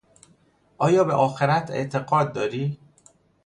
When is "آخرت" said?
1.13-1.71